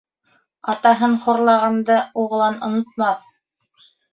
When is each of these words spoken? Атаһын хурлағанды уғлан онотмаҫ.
Атаһын 0.73 1.13
хурлағанды 1.27 1.99
уғлан 2.25 2.59
онотмаҫ. 2.71 3.33